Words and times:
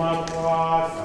My 0.00 0.14
Matvas 0.14 0.99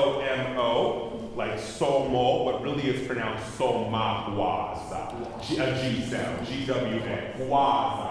S-O-M-O, 0.00 1.32
like 1.36 1.58
Somo, 1.58 2.50
but 2.50 2.62
really 2.62 2.84
it's 2.88 3.06
pronounced 3.06 3.58
Somagwaza. 3.58 5.12
G- 5.42 5.58
a 5.58 5.74
G 5.76 6.02
sound, 6.08 6.46
G-W-A, 6.46 7.34
Guaza. 7.38 8.08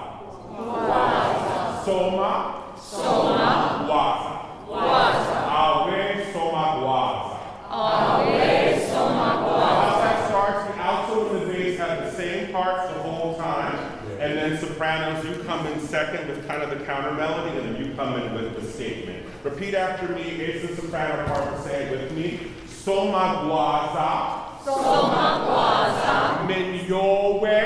Guaza. 0.55 1.83
Soma. 1.85 2.63
Soma. 2.77 3.85
Guaza. 3.87 4.33
Guaza. 4.67 5.37
Awe 5.49 6.31
Soma 6.31 6.65
Guaza. 6.77 7.37
Awe 7.71 8.87
Soma 8.87 9.27
Guaza. 9.41 9.99
Guaza 10.05 10.27
starts, 10.27 10.75
the 10.75 10.81
alto 10.81 11.35
and 11.37 11.41
the 11.41 11.53
bass 11.53 11.77
have 11.79 12.03
the 12.05 12.11
same 12.11 12.51
parts 12.51 12.93
the 12.93 12.99
whole 13.01 13.35
time. 13.37 13.77
And 14.19 14.37
then 14.37 14.57
sopranos, 14.59 15.25
you 15.25 15.43
come 15.43 15.65
in 15.67 15.79
second 15.79 16.27
with 16.27 16.45
kind 16.45 16.61
of 16.61 16.69
the 16.77 16.85
counter 16.85 17.13
melody, 17.13 17.57
and 17.57 17.75
then 17.75 17.83
you 17.83 17.95
come 17.95 18.19
in 18.21 18.33
with 18.35 18.61
the 18.61 18.71
statement. 18.71 19.25
Repeat 19.43 19.73
after 19.73 20.07
me. 20.09 20.21
It's 20.21 20.67
the 20.67 20.75
soprano 20.75 21.25
part. 21.25 21.63
Say 21.63 21.83
it 21.83 21.91
with 21.91 22.11
me. 22.11 22.39
Soma 22.67 23.43
guaza. 23.45 24.63
Soma 24.65 25.27
guaza. 25.47 26.45
Minyowe, 26.45 27.59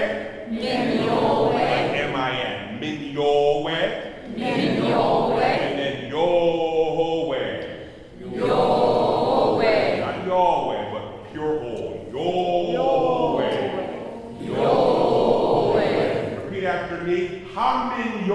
minyowe. 0.51 1.55
M-I-N. 1.55 2.79
Minyowe, 2.79 3.77
minyowe. 4.35 5.41
And 5.41 5.79
then 5.79 6.11
Yahweh. 6.11 7.89
Yahweh. 8.21 9.99
Not 9.99 10.17
Yahweh, 10.27 10.83
but 10.91 11.05
pure 11.33 11.57
oil. 11.63 11.93
Yahweh. 12.73 13.57
Yahweh. 14.41 16.01
Repeat 16.35 16.65
after 16.65 16.97
me. 17.01 17.17
Hamin 17.55 18.27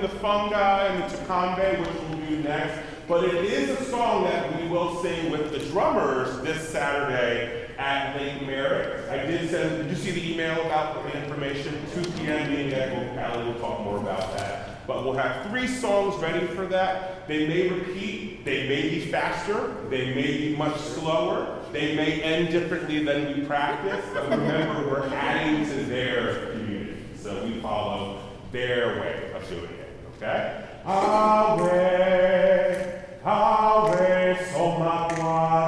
the 0.00 0.08
fungi 0.08 0.86
and 0.86 1.02
the 1.02 1.16
chikande, 1.16 1.80
which 1.80 1.88
we'll 1.88 2.28
do 2.28 2.42
next. 2.42 2.80
But 3.06 3.24
it 3.24 3.44
is 3.44 3.70
a 3.70 3.84
song 3.84 4.24
that 4.24 4.60
we 4.60 4.68
will 4.68 5.02
sing 5.02 5.30
with 5.30 5.50
the 5.50 5.58
drummers 5.70 6.40
this 6.42 6.68
Saturday 6.68 7.68
at 7.76 8.16
Lake 8.16 8.42
Merritt. 8.42 9.08
I 9.10 9.26
did 9.26 9.50
send, 9.50 9.88
did 9.88 9.90
you 9.90 9.96
see 9.96 10.10
the 10.12 10.32
email 10.32 10.64
about 10.64 11.02
the 11.02 11.20
information? 11.20 11.74
2 11.94 12.02
p.m. 12.12 12.50
meeting 12.50 12.72
at 12.72 12.92
Oak 12.92 13.14
Valley. 13.14 13.44
We'll 13.44 13.60
talk 13.60 13.80
more 13.80 13.96
about 13.98 14.36
that. 14.36 14.86
But 14.86 15.04
we'll 15.04 15.14
have 15.14 15.50
three 15.50 15.66
songs 15.66 16.20
ready 16.22 16.46
for 16.48 16.66
that. 16.66 17.26
They 17.26 17.46
may 17.46 17.68
repeat, 17.68 18.44
they 18.44 18.68
may 18.68 18.88
be 18.90 19.00
faster, 19.06 19.74
they 19.88 20.14
may 20.14 20.38
be 20.38 20.56
much 20.56 20.76
slower, 20.76 21.58
they 21.72 21.94
may 21.94 22.22
end 22.22 22.50
differently 22.50 23.04
than 23.04 23.34
we 23.34 23.44
practice, 23.44 24.04
but 24.12 24.28
remember, 24.30 24.88
we're 24.88 25.06
adding 25.14 25.64
to 25.68 25.84
their 25.84 26.50
community. 26.52 26.96
So 27.16 27.44
we 27.44 27.60
follow 27.60 28.20
their 28.50 29.00
way 29.00 29.32
of 29.34 29.48
doing 29.48 29.64
it 29.64 29.79
okay? 30.20 30.52
Awe, 30.84 31.80
awe, 33.24 34.36
somakwaza. 34.52 35.59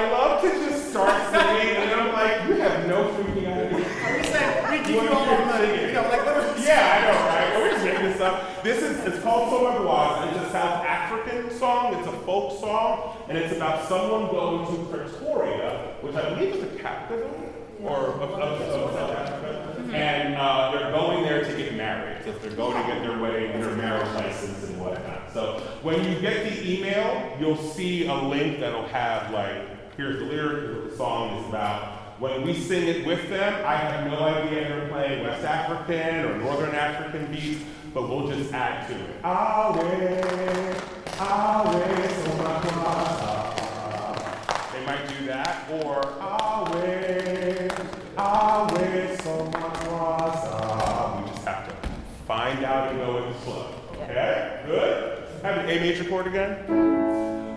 I 0.00 0.10
love 0.10 0.40
to 0.40 0.48
just 0.48 0.90
start 0.90 1.30
singing, 1.30 1.76
and 1.76 2.00
I'm 2.00 2.12
like, 2.14 2.48
you 2.48 2.54
have 2.62 2.88
no 2.88 3.04
freaking 3.12 3.46
idea. 3.46 3.76
We 3.76 4.22
saying 4.24 4.70
we 4.70 4.78
give 4.78 5.02
you 5.02 5.10
all 5.10 5.26
you're 5.26 5.34
our 5.34 5.44
money? 5.44 5.88
You 5.88 5.92
know, 5.92 6.02
like 6.08 6.24
what 6.24 6.58
Yeah, 6.58 6.88
I 6.94 7.00
know, 7.04 7.18
right? 7.28 7.58
We're 7.58 7.70
just 7.72 7.84
making 7.84 8.04
this 8.04 8.20
up. 8.22 8.62
This 8.62 8.82
is 8.82 9.04
it's 9.04 9.22
called 9.22 9.52
Somagwaza. 9.52 10.30
It's 10.30 10.48
a 10.48 10.52
South 10.52 10.86
African 10.86 11.50
song. 11.50 11.96
It's 11.96 12.08
a 12.08 12.12
folk 12.24 12.58
song, 12.60 13.14
and 13.28 13.36
it's 13.36 13.54
about 13.54 13.86
someone 13.88 14.30
going 14.30 14.74
to 14.74 14.84
Pretoria, 14.84 15.94
which 16.00 16.14
I 16.14 16.30
believe 16.30 16.54
is 16.54 16.62
the 16.62 16.78
capital 16.78 17.30
or 17.82 17.96
of, 18.06 18.22
of, 18.22 18.60
of 18.62 18.94
South 18.94 19.10
Africa. 19.10 19.84
And 19.92 20.34
uh, 20.34 20.70
they're 20.72 20.92
going 20.92 21.24
there 21.24 21.44
to 21.44 21.56
get 21.58 21.74
married. 21.74 22.24
So 22.24 22.32
they're 22.38 22.56
going 22.56 22.80
to 22.80 22.88
get 22.90 23.02
their 23.02 23.18
wedding 23.18 23.50
and 23.50 23.62
their 23.62 23.76
marriage 23.76 24.08
license 24.14 24.64
and 24.64 24.80
whatnot. 24.80 25.30
So 25.34 25.60
when 25.82 26.02
you 26.04 26.18
get 26.20 26.44
the 26.44 26.78
email, 26.78 27.36
you'll 27.38 27.56
see 27.56 28.06
a 28.06 28.14
link 28.14 28.60
that'll 28.60 28.88
have 28.88 29.30
like, 29.32 29.79
here's 30.00 30.18
the 30.18 30.24
lyric, 30.24 30.62
here's 30.62 30.76
what 30.76 30.90
the 30.90 30.96
song 30.96 31.36
is 31.36 31.46
about. 31.48 32.18
When 32.20 32.42
we 32.42 32.54
sing 32.54 32.88
it 32.88 33.06
with 33.06 33.28
them, 33.28 33.62
I 33.66 33.76
have 33.76 34.10
no 34.10 34.18
idea 34.20 34.62
if 34.62 34.68
they're 34.68 34.88
playing 34.88 35.22
West 35.24 35.44
African 35.44 36.24
or 36.24 36.38
Northern 36.38 36.74
African 36.74 37.30
beats, 37.30 37.62
but 37.92 38.08
we'll 38.08 38.26
just 38.28 38.50
add 38.50 38.88
to 38.88 38.94
it. 38.94 39.22
Awe, 39.22 39.76
awe, 41.18 41.64
somakwasa. 42.24 43.52
They 44.72 44.86
might 44.86 45.06
do 45.06 45.26
that, 45.26 45.68
or 45.70 46.02
awe, 46.18 46.64
awe, 48.16 48.68
somakwasa. 49.20 50.54
We 51.22 51.28
just 51.30 51.44
have 51.44 51.68
to 51.68 51.74
find 52.26 52.64
out 52.64 52.88
and 52.88 52.98
go 53.00 53.16
with 53.16 53.34
the 53.34 53.40
flow. 53.42 53.66
Okay? 54.02 54.62
Good? 54.64 55.24
Have 55.42 55.58
an 55.58 55.68
A 55.68 55.78
major 55.78 56.04
chord 56.04 56.26
again. 56.26 56.56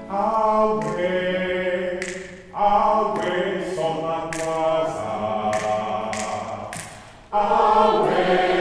Ah, 0.10 0.80
awe, 0.80 2.03
awe, 2.56 3.62
somakwasa. 3.76 5.14
Tune 7.34 8.53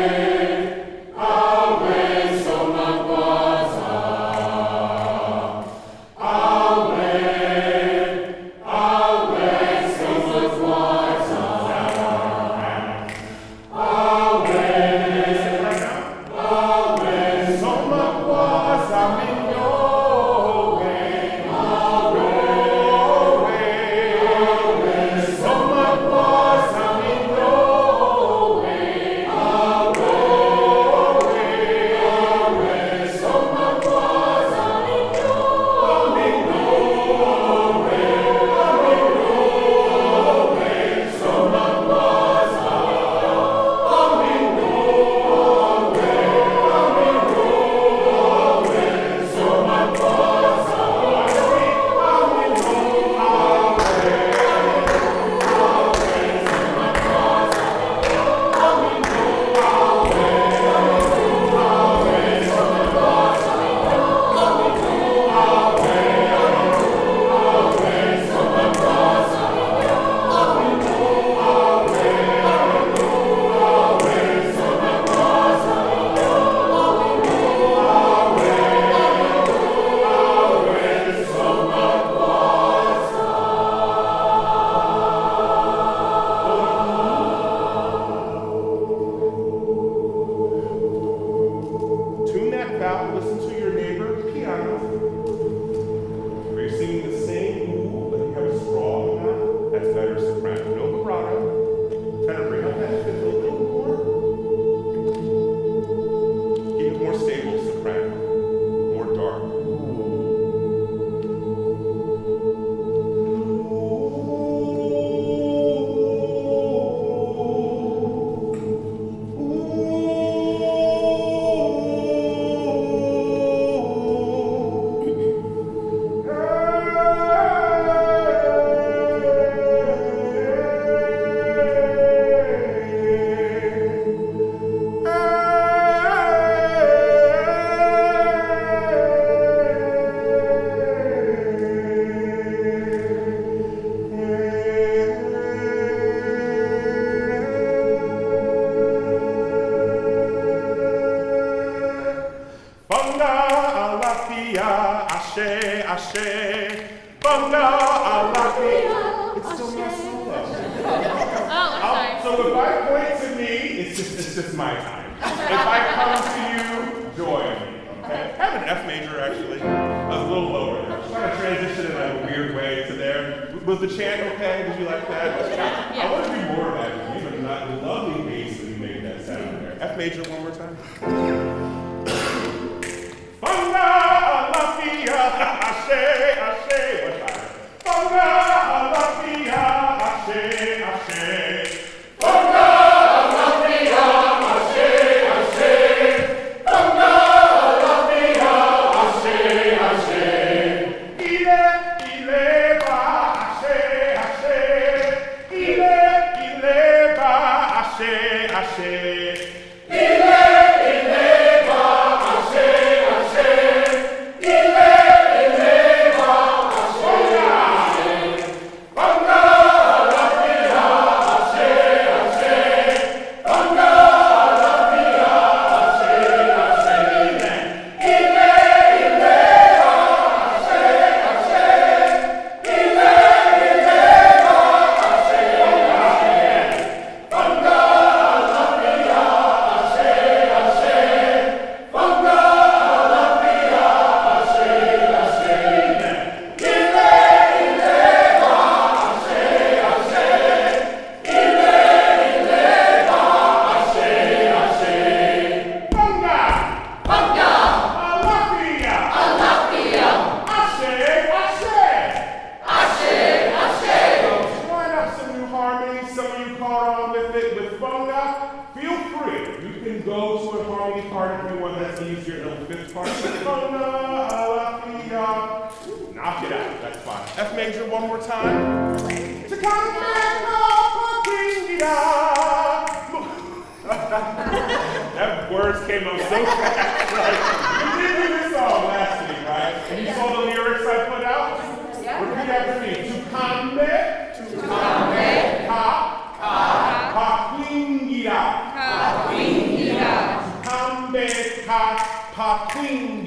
Pa 303.13 303.21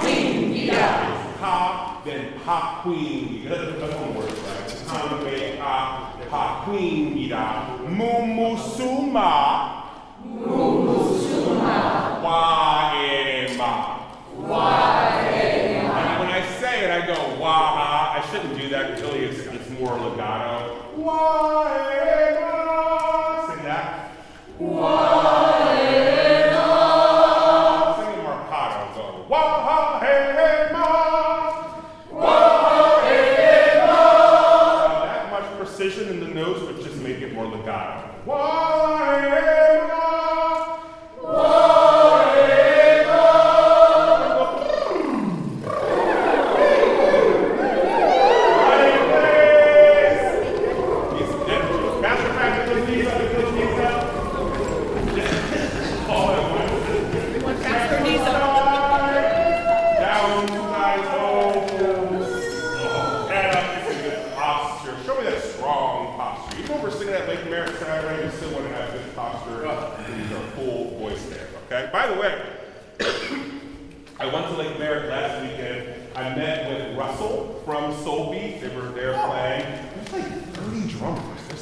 quingira. 0.00 0.88
Pa, 1.38 2.00
then 2.04 2.24
pa 2.44 2.80
queen. 2.82 3.44
That's 3.44 3.82
one 3.82 4.14
word, 4.14 4.32
right? 4.32 4.68
To 4.68 4.74
come 4.86 5.24
back. 5.24 5.58
Pa. 5.58 5.74
Pa 6.30 6.42
quingira. 6.64 7.44
Mumusuma. 7.84 9.32
Waema. 12.24 13.72
And 15.96 16.08
when 16.20 16.30
I 16.30 16.32
say 16.60 16.74
it, 16.84 16.90
I 16.90 16.92
go 17.06 17.18
waha. 17.38 18.18
I 18.18 18.20
shouldn't 18.30 18.56
do 18.58 18.68
that 18.70 18.84
until 18.92 19.12
it's, 19.14 19.38
it's 19.40 19.68
more 19.78 19.96
legato. 19.98 20.56
Waema. 20.96 21.95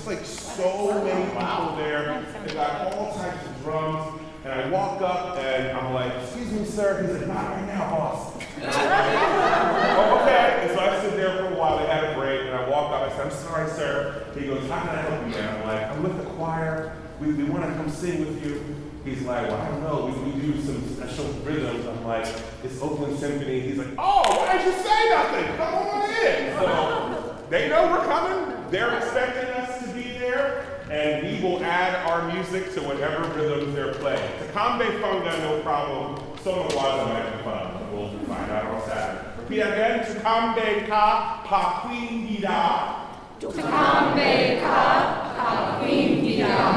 Like 0.06 0.24
so 0.26 1.02
many 1.02 1.24
people 1.30 1.76
there. 1.76 2.26
They 2.46 2.54
got 2.54 2.92
all 2.92 3.14
types 3.14 3.46
of 3.46 3.62
drums. 3.62 4.20
And 4.44 4.52
I 4.52 4.68
walk 4.68 5.00
up 5.00 5.38
and 5.38 5.78
I'm 5.78 5.94
like, 5.94 6.12
excuse 6.22 6.52
me, 6.52 6.64
sir. 6.66 7.00
He's 7.02 7.16
like, 7.16 7.26
not 7.26 7.50
right 7.52 7.66
now, 7.66 7.90
boss. 7.90 8.34
oh, 8.60 10.20
okay. 10.20 10.58
And 10.60 10.70
so 10.72 10.80
I 10.80 11.00
sit 11.00 11.16
there 11.16 11.38
for 11.38 11.54
a 11.54 11.58
while. 11.58 11.78
They 11.78 11.86
had 11.86 12.04
a 12.04 12.14
break. 12.18 12.42
And 12.42 12.50
I 12.50 12.68
walk 12.68 12.92
up. 12.92 13.10
I 13.10 13.16
said, 13.16 13.26
I'm 13.26 13.32
sorry, 13.32 13.70
sir. 13.70 14.26
He 14.38 14.46
goes, 14.46 14.68
how 14.68 14.80
can 14.80 14.90
I 14.90 15.00
help 15.00 15.26
you? 15.26 15.34
And 15.36 15.48
I'm 15.48 15.66
like, 15.66 15.90
I'm 15.90 16.02
with 16.02 16.18
the 16.18 16.30
choir. 16.34 16.94
We, 17.18 17.32
we 17.32 17.44
want 17.44 17.64
to 17.64 17.74
come 17.74 17.88
sing 17.88 18.20
with 18.20 18.44
you. 18.44 18.62
He's 19.06 19.22
like, 19.22 19.48
well, 19.48 19.60
I 19.60 19.68
don't 19.70 19.82
know. 19.82 20.06
We, 20.06 20.32
we 20.32 20.40
do 20.40 20.60
some 20.60 20.86
special 20.94 21.24
rhythms. 21.44 21.86
I'm 21.86 22.04
like, 22.04 22.26
it's 22.62 22.80
Oakland 22.82 23.18
Symphony. 23.18 23.60
He's 23.60 23.78
like, 23.78 23.94
oh, 23.96 24.22
why 24.36 24.58
didn't 24.58 24.66
you 24.66 24.82
say 24.82 25.08
nothing? 25.08 25.56
Come 25.56 25.74
on 25.74 26.10
in. 26.10 26.58
So 26.58 27.46
they 27.48 27.68
know 27.70 27.90
we're 27.90 28.04
coming. 28.04 28.70
They're 28.70 28.96
expecting 28.96 29.50
us 29.50 29.78
to 29.82 29.94
be 29.94 30.18
there. 30.18 30.83
And 30.94 31.26
we 31.26 31.40
will 31.42 31.60
add 31.64 32.06
our 32.06 32.32
music 32.32 32.72
to 32.74 32.80
whatever 32.82 33.24
rhythms 33.34 33.74
they're 33.74 33.94
playing. 33.94 34.30
Takambe 34.38 34.86
Funga, 35.00 35.40
no 35.40 35.60
problem. 35.62 36.22
Soma 36.44 36.68
Waza 36.68 37.08
might 37.08 37.36
be 37.36 37.42
fun. 37.42 37.92
We'll 37.92 38.10
find 38.28 38.48
out 38.52 38.66
on 38.66 38.80
Saturday. 38.86 39.40
Repeat 39.40 39.60
again. 39.60 40.04
Takambe 40.06 40.86
Ka 40.86 41.42
Pa 41.44 41.82
Queen 41.84 42.28
Gida. 42.28 43.00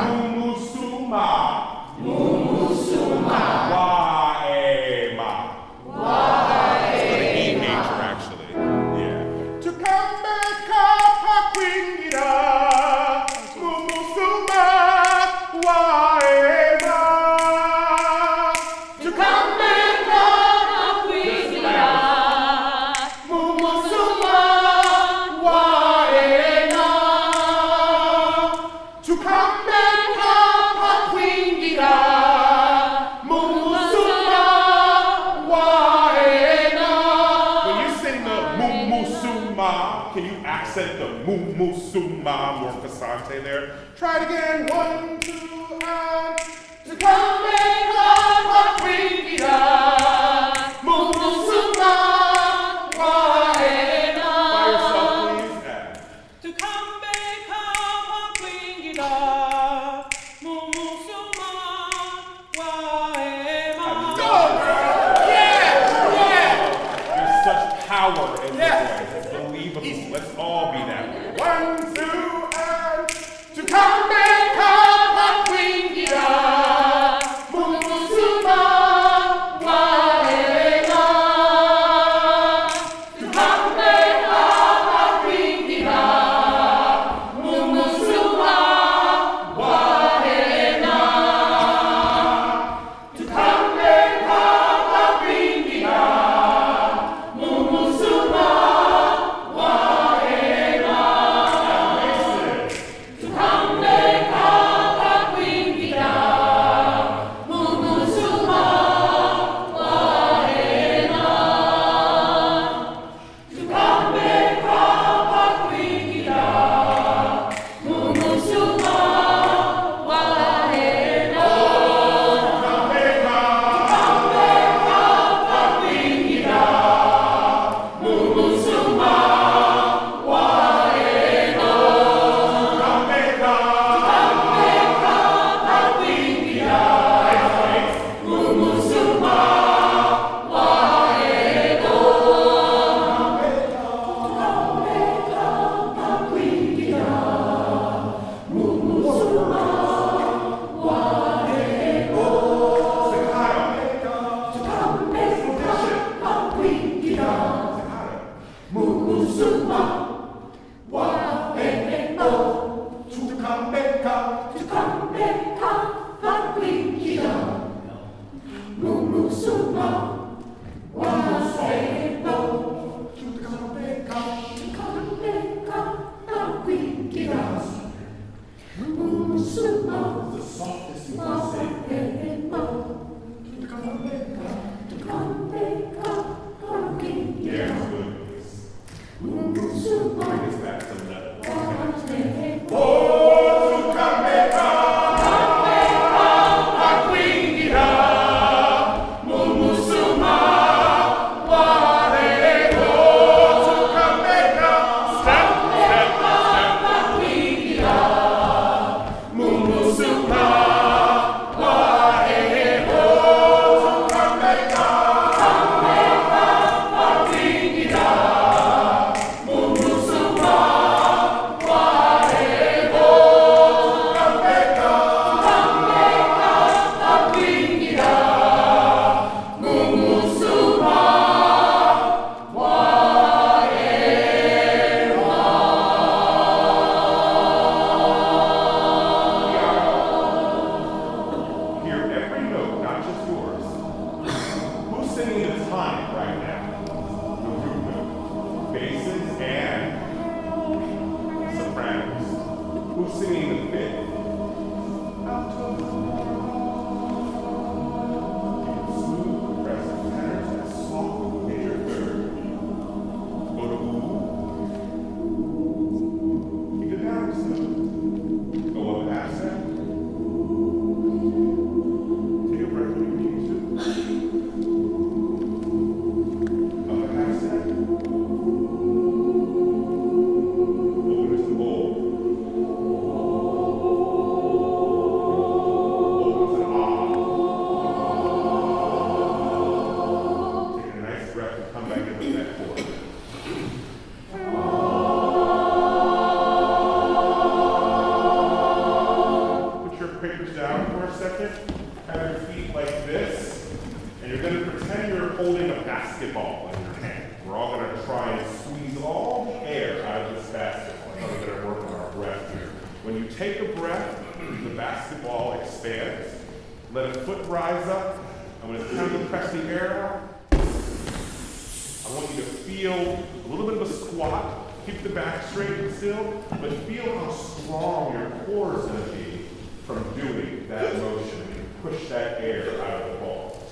Mumusuma. 0.07 1.27
Waema. 2.01 2.36
There? 43.25 43.75
Try 43.95 44.17
it 44.17 44.23
again. 44.23 44.67
One, 44.67 45.19
two, 45.19 45.79
and 46.85 47.26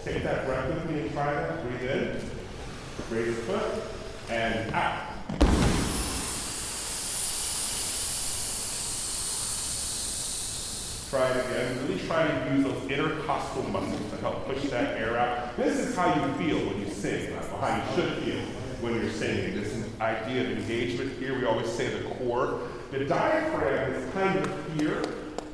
Take 0.05 0.21
that 0.21 0.45
breath 0.45 0.71
with 0.71 0.87
me 0.91 1.01
and 1.01 1.11
try 1.13 1.33
that. 1.33 1.63
Breathe 1.63 1.89
in, 1.89 2.21
raise 3.09 3.35
the 3.35 3.41
foot, 3.41 3.83
and 4.29 4.71
out. 4.71 5.01
Try 11.09 11.27
it 11.31 11.45
again. 11.47 11.87
Really 11.87 11.99
try 12.05 12.27
to 12.27 12.53
use 12.53 12.63
those 12.65 12.91
intercostal 12.91 13.63
muscles 13.63 14.11
to 14.11 14.17
help 14.17 14.45
push 14.45 14.69
that 14.69 14.95
air 14.95 15.17
out. 15.17 15.57
This 15.57 15.79
is 15.79 15.95
how 15.95 16.13
you 16.13 16.33
feel 16.33 16.59
when 16.67 16.81
you 16.81 16.93
sing, 16.93 17.33
or 17.33 17.41
how 17.57 17.75
you 17.75 17.95
should 17.95 18.23
feel 18.23 18.41
when 18.81 19.01
you're 19.01 19.09
singing. 19.09 19.55
This 19.55 19.73
idea 19.99 20.43
of 20.43 20.51
engagement 20.51 21.17
here, 21.17 21.35
we 21.35 21.45
always 21.45 21.71
say 21.71 21.87
the 21.87 22.07
core. 22.15 22.59
The 22.91 23.05
diaphragm 23.05 23.93
is 23.93 24.13
kind 24.13 24.37
of 24.37 24.79
here, 24.79 25.01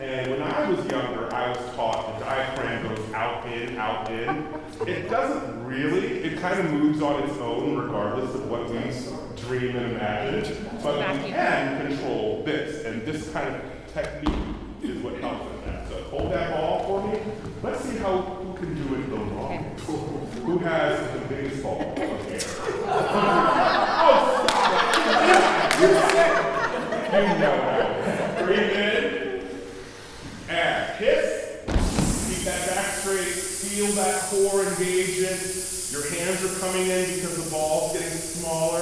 and 0.02 0.32
when 0.32 0.42
I 0.42 0.68
was 0.68 0.80
younger, 0.92 1.32
I 1.34 1.50
was 1.50 1.76
taught 1.76 2.18
the 2.18 2.26
diaphragm 2.26 2.88
goes 2.88 3.14
out, 3.14 3.46
in, 3.46 3.78
out, 3.78 4.10
in. 4.10 4.48
It 4.88 5.10
doesn't 5.10 5.64
really, 5.64 6.24
it 6.24 6.40
kind 6.40 6.60
of 6.60 6.72
moves 6.72 7.04
on 7.04 7.22
its 7.22 7.38
own 7.38 7.78
regardless 7.78 8.34
of 8.34 8.50
what 8.50 8.68
we 8.68 8.80
dream 9.46 9.76
and 9.76 9.92
imagine. 9.92 10.70
But 10.82 10.98
we 11.16 11.30
can 11.30 11.88
control 11.88 12.42
this, 12.44 12.84
and 12.86 13.04
this 13.04 13.30
kind 13.32 13.56
of 13.56 13.62
technique 13.94 14.34
is 14.82 14.98
what 15.04 15.20
helps 15.20 15.46
with 15.46 15.66
that. 15.66 15.88
So 15.88 16.02
hold 16.06 16.32
that 16.32 16.52
ball 16.56 16.84
for 16.88 17.08
me. 17.08 17.20
Let's 17.62 17.82
see 17.82 17.98
how 17.98 18.22
who 18.22 18.54
can 18.56 18.74
do 18.74 18.96
it 18.96 19.10
the 19.10 19.16
longest. 19.16 19.86
Who 19.86 20.58
has 20.60 21.14
the 21.14 21.28
biggest 21.28 21.62
ball 21.62 21.80
of 21.80 22.00
air? 22.00 22.40
oh, 24.04 24.46
stop 24.48 24.72
it. 25.80 26.52
You 27.14 27.28
know 27.28 27.38
that. 27.40 28.46
Breathe 28.46 28.60
in 28.60 29.22
and 30.52 30.98
kiss. 30.98 31.64
Keep 32.28 32.46
that 32.46 32.68
back 32.68 32.86
straight. 32.86 33.28
Feel 33.28 33.88
that 33.94 34.21
core 34.32 34.63
engagement. 34.63 35.44
Your 35.91 36.08
hands 36.08 36.39
are 36.39 36.56
coming 36.63 36.88
in 36.88 37.04
because 37.15 37.36
the 37.36 37.52
ball's 37.52 37.91
getting 37.91 38.15
smaller. 38.15 38.80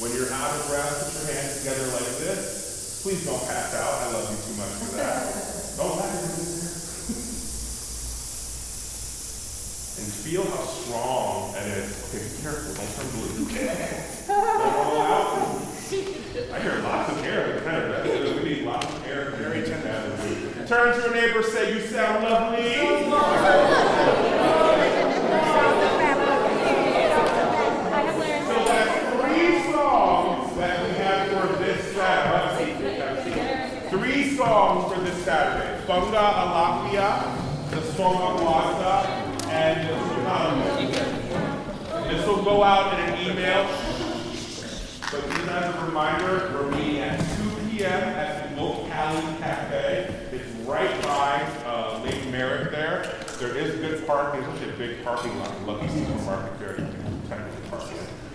When 0.00 0.10
you're 0.16 0.32
out 0.32 0.56
of 0.56 0.66
breath, 0.72 1.04
put 1.04 1.12
your 1.20 1.36
hands 1.36 1.58
together 1.60 1.84
like 1.92 2.16
this. 2.24 3.00
Please 3.02 3.26
don't 3.26 3.44
pass 3.44 3.74
out. 3.74 4.08
I 4.08 4.12
love 4.12 4.24
you 4.32 4.40
too 4.40 4.56
much 4.56 4.72
for 4.80 4.96
that. 4.96 5.76
Don't 5.76 5.96
laugh. 5.98 6.40
and 9.98 10.12
feel 10.12 10.44
how 10.44 10.64
strong 10.64 11.52
that 11.52 11.66
is. 11.68 11.92
Okay, 12.08 12.24
be 12.24 12.42
careful. 12.42 12.72
Don't 12.72 12.88
turn 12.96 13.08
blue. 13.12 13.44
Don't 14.26 14.88
roll 14.88 15.02
out. 15.02 15.60
I 16.52 16.58
hear 16.60 16.80
lots 16.82 17.12
of 17.12 17.24
air. 17.24 17.60
Kind 17.60 17.76
of, 17.76 18.42
we 18.42 18.48
need 18.48 18.64
lots 18.64 18.86
of 18.86 19.06
air. 19.06 19.30
Very. 19.32 19.54
Turn 20.66 20.94
to 20.96 21.00
your 21.02 21.14
neighbor. 21.14 21.42
Say, 21.42 21.74
"You 21.74 21.80
sound 21.86 22.24
lovely." 22.24 22.72
So 28.46 28.64
that's 28.64 28.96
three 29.12 29.72
songs 29.72 30.56
that 30.56 30.82
we 30.82 30.90
have 30.96 31.28
for 31.28 31.46
this 31.58 31.94
Saturday. 31.94 33.90
Three 33.90 34.36
songs 34.36 34.92
for 34.92 35.00
this 35.00 35.22
Saturday. 35.24 35.84
Funga 35.86 36.44
Wasa, 38.04 39.08
and 39.48 39.88
This 42.10 42.26
will 42.26 42.42
go 42.42 42.62
out 42.62 42.92
in 42.92 43.00
an 43.08 43.30
email. 43.30 43.64
But 45.10 45.30
just 45.30 45.48
as 45.48 45.74
a 45.74 45.84
reminder, 45.86 46.52
we're 46.52 46.70
meeting 46.70 46.98
at 46.98 47.18
2 47.18 47.24
p.m. 47.70 48.02
at 48.02 48.54
the 48.54 48.60
Oak 48.60 48.88
Cali 48.88 49.22
Cafe. 49.38 50.14
It's 50.32 50.66
right 50.66 51.02
by 51.02 51.48
uh, 51.64 52.02
Lake 52.04 52.26
Merritt 52.30 52.72
there. 52.72 53.16
There 53.38 53.56
is 53.56 53.76
good 53.76 54.06
parking. 54.06 54.42
It's 54.42 54.50
actually 54.50 54.74
a 54.74 54.76
big 54.76 55.04
parking 55.04 55.38
lot. 55.38 55.66
Lucky 55.66 55.88
Supermarket 55.88 56.58
there. 56.58 56.88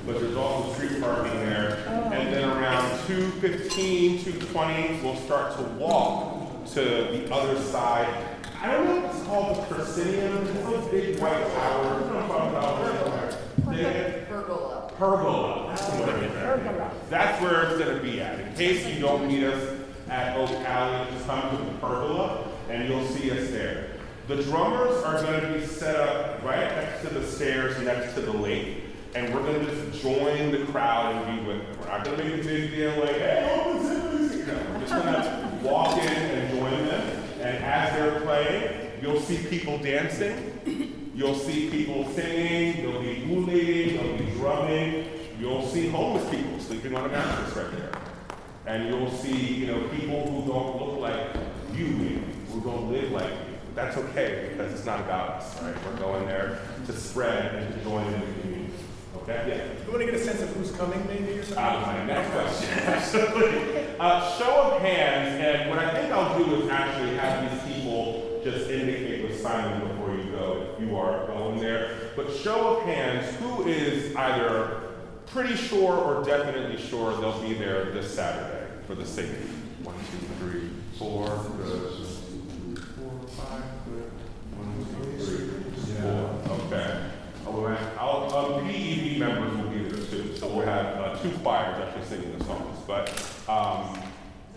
But 0.05 0.19
there's 0.19 0.35
also 0.35 0.73
street 0.73 0.99
parking 0.99 1.39
there. 1.41 1.83
And 2.11 2.33
then 2.33 2.49
around 2.49 2.89
2:15, 3.01 4.19
2:20, 4.21 5.03
we'll 5.03 5.15
start 5.17 5.55
to 5.57 5.63
walk 5.77 6.65
to 6.73 6.81
the 6.81 7.31
other 7.31 7.61
side. 7.61 8.37
I 8.61 8.71
don't 8.71 8.85
know 8.85 9.18
called 9.29 9.57
the 9.57 9.75
Proscenium. 9.75 10.47
It's 10.47 10.59
those 10.63 10.87
big 10.89 11.19
white 11.19 11.53
towers. 11.53 12.03
I 12.03 12.09
know 12.09 12.25
if 12.25 12.31
I'm 12.31 12.49
about 12.49 12.81
Pergola. 14.27 14.91
Pergola. 14.97 15.67
That's 15.67 15.85
the 15.87 16.01
word. 16.01 16.31
Pergola. 16.31 16.91
That's 17.09 17.41
where 17.41 17.63
it's 17.63 17.79
gonna 17.79 18.01
be 18.01 18.21
at. 18.21 18.39
In 18.39 18.53
case 18.55 18.85
you 18.87 18.99
don't 18.99 19.27
meet 19.27 19.43
us 19.43 19.79
at 20.09 20.35
Oak 20.35 20.49
Alley, 20.49 21.11
just 21.11 21.27
come 21.27 21.57
to 21.57 21.63
the 21.63 21.77
Pergola 21.77 22.47
and 22.69 22.89
you'll 22.89 23.05
see 23.05 23.29
us 23.29 23.51
there. 23.51 23.91
The 24.27 24.41
drummers 24.43 25.03
are 25.03 25.21
gonna 25.21 25.53
be 25.53 25.65
set 25.65 25.95
up 25.95 26.43
right 26.43 26.75
next 26.75 27.01
to 27.03 27.13
the 27.13 27.25
stairs 27.25 27.79
next 27.83 28.15
to 28.15 28.21
the 28.21 28.33
lake. 28.33 28.83
And 29.13 29.33
we're 29.33 29.43
gonna 29.43 29.63
just 29.63 30.01
join 30.01 30.51
the 30.51 30.65
crowd 30.71 31.15
and 31.15 31.39
be 31.39 31.47
with 31.47 31.61
them. 31.61 31.77
We're 31.79 31.87
not 31.87 32.03
gonna 32.03 32.23
make 32.23 32.33
a 32.33 32.43
big 32.43 32.71
deal 32.71 32.99
like, 32.99 33.15
hey, 33.17 33.61
open. 33.63 33.83
No, 34.47 34.55
we're 34.73 34.79
just 34.79 34.91
gonna 34.91 35.59
walk 35.61 35.97
in 35.97 36.07
and 36.07 36.57
join 36.57 36.85
them. 36.87 37.23
And 37.41 37.63
as 37.63 37.93
they're 37.93 38.21
playing, 38.21 38.88
you'll 39.01 39.19
see 39.19 39.37
people 39.47 39.77
dancing. 39.77 41.11
You'll 41.15 41.35
see 41.35 41.69
people 41.69 42.07
singing, 42.13 42.77
there'll 42.77 43.01
be 43.01 43.15
hula, 43.15 44.01
there'll 44.01 44.17
be 44.17 44.31
drumming. 44.37 45.09
You'll 45.37 45.67
see 45.67 45.89
homeless 45.89 46.29
people 46.29 46.59
sleeping 46.59 46.95
on 46.95 47.05
a 47.05 47.09
mattress 47.09 47.55
right 47.57 47.71
there. 47.77 47.91
And 48.65 48.87
you'll 48.87 49.11
see, 49.11 49.35
you 49.35 49.67
know, 49.67 49.87
people 49.89 50.25
who 50.25 50.51
don't 50.51 50.81
look 50.81 50.99
like 50.99 51.35
you, 51.73 52.21
who 52.51 52.61
don't 52.61 52.91
live 52.91 53.11
like 53.11 53.31
you. 53.31 53.57
But 53.65 53.75
that's 53.75 53.97
okay 53.97 54.49
because 54.51 54.73
it's 54.73 54.85
not 54.85 54.99
about 55.01 55.41
us, 55.41 55.61
right? 55.61 55.75
We're 55.85 55.97
going 55.97 56.25
there 56.25 56.59
to 56.85 56.93
spread 56.93 57.55
and 57.55 57.73
to 57.73 57.83
join 57.83 58.05
in 58.05 58.19
the 58.19 58.41
community. 58.41 58.73
Okay? 59.17 59.45
Yeah. 59.47 59.85
You 59.85 59.91
want 59.91 59.99
to 59.99 60.05
get 60.05 60.15
a 60.15 60.23
sense 60.23 60.41
of 60.41 60.49
who's 60.55 60.71
coming, 60.71 61.05
maybe, 61.07 61.39
or 61.39 61.43
something? 61.43 61.63
Uh, 61.63 61.81
my 61.85 62.05
next 62.05 62.31
question, 62.31 62.79
absolutely. 62.85 63.95
Uh, 63.99 64.37
show 64.37 64.73
of 64.73 64.81
hands, 64.81 65.41
and 65.43 65.69
what 65.69 65.79
I 65.79 65.89
think 65.91 66.13
I'll 66.13 66.37
do 66.37 66.61
is 66.61 66.69
actually 66.69 67.15
have 67.17 67.51
these 67.51 67.61
people 67.63 67.78
just 68.51 68.69
indicate 68.69 69.23
with 69.23 69.41
signing 69.41 69.87
before 69.87 70.15
you 70.15 70.31
go 70.31 70.67
if 70.73 70.81
you 70.81 70.97
are 70.97 71.27
going 71.27 71.59
there. 71.59 72.11
But 72.15 72.35
show 72.35 72.77
of 72.77 72.83
hands, 72.83 73.35
who 73.37 73.67
is 73.67 74.15
either 74.15 74.81
pretty 75.27 75.55
sure 75.55 75.93
or 75.93 76.23
definitely 76.23 76.77
sure 76.77 77.15
they'll 77.19 77.41
be 77.41 77.53
there 77.53 77.91
this 77.91 78.13
Saturday 78.13 78.67
for 78.87 78.95
the 78.95 79.05
singing? 79.05 79.47
One, 79.83 79.95
two, 80.11 80.25
three, 80.39 80.69
four, 80.97 81.27
good. 81.57 82.05
Four, 82.97 83.27
five, 83.37 83.63
good. 83.85 84.11
One, 84.57 85.17
two, 85.17 85.23
three, 85.23 85.47
four. 85.95 86.55
Okay. 86.65 87.09
I'll, 87.97 88.33
I'll, 88.33 88.55
um, 88.55 88.69
PEV 88.69 89.17
members 89.17 89.57
will 89.57 89.69
be 89.69 89.83
there 89.83 90.05
too, 90.05 90.35
so 90.35 90.47
we'll 90.47 90.65
have 90.65 90.85
uh, 90.97 91.17
two 91.21 91.31
choirs 91.43 91.77
actually 91.81 92.05
singing 92.05 92.37
the 92.37 92.45
songs. 92.45 92.77
But, 92.85 93.09
um, 93.47 93.99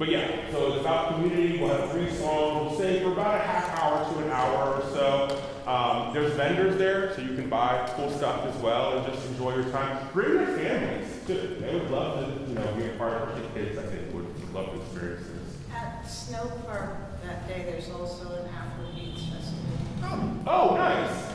but 0.03 0.11
yeah, 0.11 0.51
so 0.51 0.73
it's 0.73 0.81
about 0.81 1.15
community. 1.15 1.59
We'll 1.61 1.69
have 1.69 1.93
three 1.93 2.11
songs. 2.11 2.73
We'll 2.73 2.77
sing 2.77 3.05
for 3.05 3.13
about 3.13 3.37
a 3.37 3.39
half 3.39 3.79
hour 3.79 4.13
to 4.13 4.19
an 4.25 4.31
hour 4.33 4.75
or 4.75 4.83
so. 4.91 5.41
Um, 5.65 6.13
there's 6.13 6.33
vendors 6.33 6.77
there, 6.77 7.15
so 7.15 7.23
you 7.23 7.37
can 7.37 7.49
buy 7.49 7.89
cool 7.95 8.11
stuff 8.11 8.45
as 8.47 8.57
well 8.61 8.99
and 8.99 9.07
just 9.15 9.25
enjoy 9.29 9.55
your 9.55 9.71
time. 9.71 10.09
Bring 10.13 10.33
your 10.33 10.59
families 10.59 11.07
too. 11.25 11.57
They 11.61 11.73
would 11.73 11.89
love 11.93 12.19
to, 12.19 12.49
you 12.49 12.55
know, 12.57 12.75
be 12.75 12.87
a 12.87 12.97
part 12.99 13.13
of 13.13 13.39
it. 13.39 13.55
Kids, 13.55 13.79
I 13.79 13.85
think, 13.85 14.13
would 14.13 14.27
love 14.53 14.73
to 14.73 14.81
experience 14.81 15.25
this. 15.29 15.73
At 15.73 16.03
Snow 16.11 16.51
Park 16.67 16.97
that 17.23 17.47
day, 17.47 17.63
there's 17.71 17.89
also 17.91 18.25
an 18.43 18.49
Afrobeats 18.49 19.31
festival. 19.31 20.43
Oh, 20.49 20.75
nice. 20.75 21.31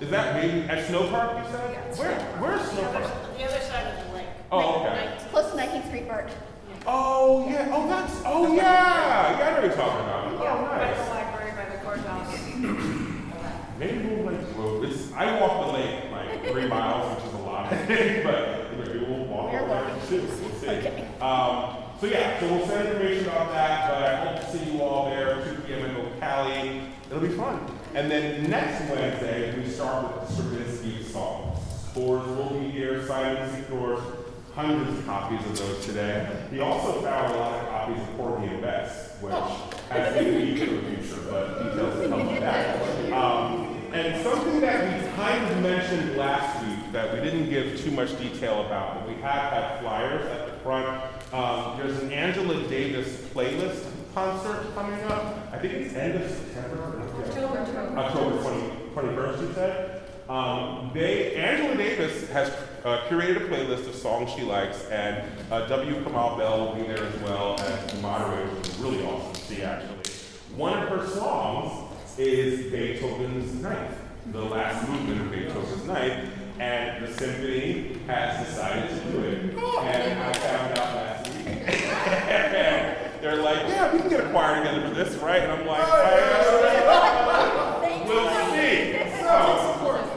Is 0.00 0.10
that 0.10 0.36
maybe 0.36 0.68
at 0.68 0.86
Snow 0.86 1.08
Park? 1.08 1.36
You 1.44 1.50
said? 1.50 1.70
Yeah, 1.72 1.80
it's 1.80 1.98
Where? 1.98 2.16
Snow 2.16 2.28
Park. 2.28 2.40
Where's 2.42 2.60
The 2.60 2.76
Snow 2.76 2.82
other- 2.90 3.08
Park? 3.08 3.38
The 3.38 3.44
other 3.44 3.60
side 3.64 3.86
of 3.98 4.06
the 4.06 4.14
lake. 4.14 4.26
Oh, 4.52 4.82
okay. 4.86 4.94
Nineteen- 5.04 5.28
Close 5.30 5.50
to 5.50 5.56
19th 5.56 5.86
Street 5.88 6.08
Park. 6.08 6.30
Oh 6.86 7.48
yeah. 7.48 7.70
Oh 7.72 7.88
that's. 7.88 8.22
Oh 8.24 8.54
yeah. 8.54 8.62
Yeah, 8.62 9.46
I 9.46 9.50
know 9.50 9.54
what 9.56 9.64
you're 9.64 9.74
talking 9.74 10.00
about. 10.04 10.32
Yeah, 10.32 10.54
Oh 10.54 10.64
by 10.64 10.78
the 10.78 10.96
nice. 10.96 11.08
library, 11.08 11.52
by 11.56 11.76
the 11.76 11.82
courthouse. 11.82 12.32
Maybe 13.78 14.06
we'll 14.08 14.24
like. 14.32 14.56
Well, 14.58 14.84
it's. 14.84 15.12
I 15.12 15.40
walk 15.40 15.66
the 15.66 15.72
lake 15.72 16.10
like 16.12 16.46
three 16.52 16.66
miles, 16.66 17.16
which 17.16 17.26
is 17.26 17.32
a 17.34 17.38
lot, 17.38 17.70
But 18.24 18.76
maybe 18.78 18.98
we'll 19.06 19.24
walk 19.26 19.52
We're 19.52 19.60
over 19.60 19.68
there 19.68 20.06
too. 20.08 20.20
We'll 20.42 20.50
see. 20.60 20.68
Okay. 20.68 21.08
Um, 21.20 21.76
so 22.00 22.06
yeah. 22.06 22.38
So 22.40 22.48
we'll 22.52 22.66
send 22.66 22.88
information 22.88 23.24
about 23.28 23.50
that. 23.52 23.88
But 23.90 24.02
I 24.02 24.16
hope 24.26 24.40
to 24.50 24.58
see 24.58 24.72
you 24.72 24.82
all 24.82 25.08
there 25.10 25.42
2 25.42 25.62
p.m. 25.62 25.84
in 25.90 25.96
Oak 25.96 26.20
Cali. 26.20 26.82
It'll 27.10 27.20
be 27.20 27.28
fun. 27.28 27.60
And 27.94 28.10
then 28.10 28.50
next 28.50 28.90
Wednesday 28.90 29.56
we 29.58 29.68
start 29.70 30.20
with 30.20 30.28
the 30.28 30.34
Stravinsky 30.34 31.02
songs. 31.04 31.58
Scores 31.90 32.26
will 32.26 32.50
be 32.58 32.68
here. 32.70 33.06
Simon 33.06 33.50
Secors. 33.54 34.00
Hundreds 34.54 34.98
of 34.98 35.04
copies 35.04 35.44
of 35.46 35.58
those 35.58 35.84
today. 35.84 36.46
He 36.48 36.60
also 36.60 37.02
found 37.02 37.34
a 37.34 37.36
lot 37.36 37.54
of 37.60 37.68
copies 37.70 38.00
of 38.00 38.16
Porgy 38.16 38.46
and 38.46 38.62
Bess, 38.62 39.16
which 39.20 39.34
has 39.90 40.14
been 40.14 40.28
a 40.32 40.66
for 40.66 40.74
the 40.74 40.96
future, 40.96 41.22
but 41.28 41.58
details 41.58 42.00
to 42.00 42.08
come 42.08 42.28
on 42.28 42.34
that. 42.36 43.12
Um, 43.12 43.74
and 43.92 44.22
something 44.22 44.60
that 44.60 45.02
we 45.02 45.08
kind 45.16 45.44
of 45.50 45.60
mentioned 45.60 46.16
last 46.16 46.64
week 46.64 46.92
that 46.92 47.12
we 47.12 47.20
didn't 47.20 47.50
give 47.50 47.80
too 47.80 47.90
much 47.90 48.16
detail 48.16 48.64
about, 48.64 48.94
but 49.00 49.08
we 49.08 49.20
have 49.22 49.52
had 49.52 49.80
flyers 49.80 50.24
at 50.26 50.46
the 50.46 50.52
front. 50.60 51.02
Um, 51.32 51.76
there's 51.76 52.00
an 52.00 52.12
Angela 52.12 52.62
Davis 52.68 53.08
playlist 53.34 53.84
concert 54.14 54.72
coming 54.76 55.00
up. 55.04 55.48
I 55.52 55.58
think 55.58 55.74
it's 55.74 55.94
end 55.94 56.22
of 56.22 56.30
September. 56.30 57.02
October 57.96 58.40
20, 58.40 58.68
21st, 58.94 59.40
you 59.40 59.52
said. 59.54 59.93
Um, 60.28 60.90
they, 60.94 61.34
Angela 61.34 61.76
Davis 61.76 62.30
has 62.30 62.48
uh, 62.84 63.02
curated 63.08 63.36
a 63.36 63.40
playlist 63.40 63.86
of 63.86 63.94
songs 63.94 64.30
she 64.30 64.42
likes, 64.42 64.86
and 64.86 65.22
uh, 65.50 65.66
W. 65.66 66.02
Kamau 66.02 66.38
Bell 66.38 66.66
will 66.66 66.74
be 66.76 66.82
there 66.82 67.04
as 67.04 67.16
well 67.20 67.60
as 67.60 67.92
the 67.92 68.00
moderator, 68.00 68.48
which 68.54 68.68
is 68.68 68.78
really 68.78 69.04
awesome 69.04 69.32
to 69.34 69.40
see, 69.40 69.62
actually. 69.62 69.98
One 70.56 70.82
of 70.82 70.88
her 70.88 71.06
songs 71.06 71.90
is 72.16 72.72
Beethoven's 72.72 73.52
Ninth, 73.60 73.96
the 74.32 74.42
last 74.42 74.88
movement 74.88 75.20
of 75.20 75.30
Beethoven's 75.30 75.84
Ninth, 75.84 76.30
and 76.58 77.06
the 77.06 77.12
symphony 77.12 77.98
has 78.06 78.46
decided 78.46 78.88
to 78.88 79.12
do 79.12 79.24
it. 79.24 79.38
And 79.58 80.20
I 80.22 80.32
found 80.32 80.78
out 80.78 80.94
last 80.94 81.26
week. 81.34 81.46
and 81.48 82.96
they're 83.22 83.42
like, 83.42 83.68
yeah, 83.68 83.92
we 83.92 83.98
can 83.98 84.08
get 84.08 84.20
a 84.20 84.30
choir 84.30 84.56
together 84.62 84.88
for 84.88 84.94
this, 84.94 85.16
right? 85.16 85.42
And 85.42 85.52
I'm 85.52 85.66
like, 85.66 85.82
I, 85.86 86.04
we'll 88.06 88.30
see. 88.52 89.20
So, 89.20 90.13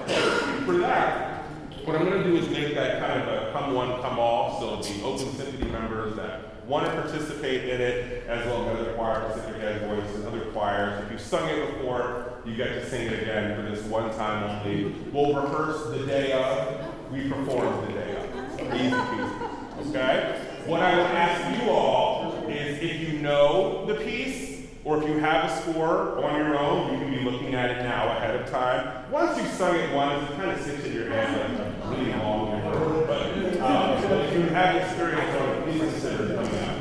for 0.68 0.78
that, 0.80 1.46
what 1.86 1.96
I'm 1.96 2.04
going 2.04 2.22
to 2.22 2.30
do 2.30 2.36
is 2.36 2.50
make 2.50 2.76
that 2.76 3.00
kind 3.00 3.22
of 3.22 3.28
a 3.30 3.52
come 3.54 3.74
one, 3.74 4.02
come 4.02 4.20
all. 4.20 4.60
So 4.60 4.94
the 4.94 5.02
Open 5.04 5.34
Symphony 5.34 5.72
members 5.72 6.18
that 6.18 6.66
want 6.66 6.86
to 6.86 6.92
participate 6.92 7.70
in 7.70 7.80
it, 7.80 8.28
as 8.28 8.46
well 8.46 8.70
as 8.70 8.78
other 8.78 8.94
choir, 8.94 9.22
Pacific 9.32 9.62
Edge 9.62 9.82
Voice, 9.84 10.16
and 10.16 10.28
other 10.28 10.42
choirs. 10.52 11.06
If 11.06 11.12
you've 11.14 11.22
sung 11.22 11.48
it 11.48 11.78
before, 11.78 12.34
you 12.46 12.58
get 12.58 12.68
to 12.74 12.90
sing 12.90 13.08
it 13.08 13.22
again 13.22 13.56
for 13.56 13.62
this 13.74 13.86
one 13.86 14.14
time 14.18 14.66
only. 14.66 14.94
We'll 15.14 15.42
rehearse 15.42 15.90
the 15.98 16.06
day 16.06 16.34
of, 16.34 17.12
we 17.14 17.30
perform 17.30 17.86
the 17.86 17.94
day 17.94 18.18
of. 18.18 18.74
Easy 18.76 18.90
peasy. 18.90 19.90
Okay? 19.90 20.42
What 20.66 20.82
I 20.82 20.98
would 20.98 21.12
ask 21.12 21.64
you 21.64 21.70
all 21.70 22.44
is 22.50 22.82
if 22.82 23.10
you 23.10 23.20
know 23.20 23.86
the 23.86 23.96
piece, 23.96 24.57
or 24.88 25.04
if 25.04 25.10
you 25.10 25.20
have 25.20 25.52
a 25.52 25.62
score 25.62 26.24
on 26.24 26.38
your 26.38 26.58
own, 26.58 26.94
you 26.94 27.00
can 27.00 27.12
be 27.12 27.20
looking 27.30 27.54
at 27.54 27.72
it 27.72 27.84
now 27.84 28.08
ahead 28.16 28.40
of 28.40 28.50
time. 28.50 29.04
Once 29.12 29.38
you've 29.38 29.52
sung 29.52 29.76
it 29.76 29.94
once, 29.94 30.32
it 30.32 30.38
kind 30.38 30.52
of 30.52 30.62
sits 30.62 30.86
in 30.86 30.94
your 30.94 31.10
head 31.10 31.60
like 31.60 31.60
a 31.60 31.90
really 31.90 32.14
long 32.14 32.64
word. 32.64 33.06
But 33.06 33.22
um, 33.60 34.02
if 34.02 34.34
you 34.34 34.44
have 34.44 34.76
experience 34.78 35.36
on 35.42 35.50
it, 35.50 35.64
please 35.66 35.82
consider 35.82 36.36
coming 36.36 36.60
out. 36.60 36.78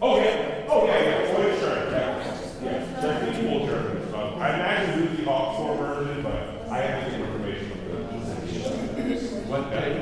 Oh 0.00 0.18
yeah, 0.18 0.66
oh 0.68 0.86
yeah, 0.86 1.02
yeah, 1.02 1.34
full 1.34 1.46
insurance, 1.46 1.90
yeah. 1.90 2.62
Yeah, 2.62 3.00
definitely 3.00 3.42
full 3.42 3.60
insurance. 3.62 4.14
Um, 4.14 4.40
I 4.40 4.54
imagine 4.54 5.10
Lucy 5.10 5.24
Hawk's 5.24 5.56
full 5.56 5.76
version, 5.78 6.22
but 6.22 6.70
I 6.70 6.78
have 6.82 7.04
to 7.06 7.10
get 7.10 7.20
information 7.20 7.70
from 7.70 9.10
the 9.10 9.50
What 9.50 9.70
day? 9.70 9.98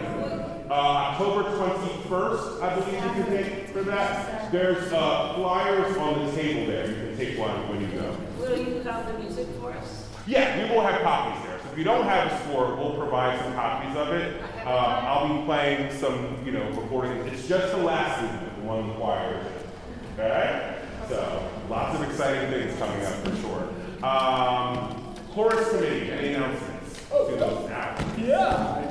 Uh, 0.68 0.74
October 0.74 1.42
21st, 1.56 2.62
I 2.62 2.74
believe 2.78 2.92
you 2.92 3.24
can 3.24 3.26
take 3.26 3.59
for 3.70 3.82
that. 3.82 4.50
There's 4.52 4.92
uh, 4.92 5.34
flyers 5.34 5.96
on 5.96 6.26
the 6.26 6.32
table 6.32 6.66
there. 6.66 6.88
You 6.88 6.94
can 6.94 7.16
take 7.16 7.38
one 7.38 7.68
when 7.68 7.80
you 7.80 7.88
go. 7.88 8.16
Will 8.38 8.58
you 8.58 8.80
have 8.82 9.06
the 9.06 9.18
music 9.18 9.46
for 9.60 9.72
us? 9.72 10.08
Yeah, 10.26 10.62
we 10.68 10.74
will 10.74 10.82
have 10.82 11.00
copies 11.02 11.42
there. 11.46 11.58
So 11.62 11.70
if 11.72 11.78
you 11.78 11.84
don't 11.84 12.04
have 12.04 12.32
a 12.32 12.44
score, 12.44 12.74
we'll 12.76 12.94
provide 12.96 13.38
some 13.40 13.54
copies 13.54 13.96
of 13.96 14.08
it. 14.08 14.42
Uh, 14.64 14.68
I'll 14.68 15.38
be 15.38 15.44
playing 15.44 15.92
some, 15.98 16.42
you 16.44 16.52
know, 16.52 16.68
recordings. 16.70 17.32
It's 17.32 17.48
just 17.48 17.72
the 17.72 17.82
last 17.82 18.20
movement, 18.22 18.56
the 18.56 18.62
one 18.62 18.88
the 18.88 18.94
choir 18.94 19.40
is 19.40 19.46
in. 19.46 20.24
Okay? 20.24 20.76
So 21.08 21.50
lots 21.68 21.98
of 21.98 22.08
exciting 22.08 22.50
things 22.50 22.78
coming 22.78 23.04
up 23.04 23.14
for 23.26 23.36
sure. 23.36 23.68
Um, 24.04 25.14
chorus 25.32 25.68
committee, 25.70 26.10
any 26.10 26.34
announcements? 26.34 27.00
To 27.10 27.36
those 27.36 27.68
now. 27.68 27.96
Yeah. 28.18 28.86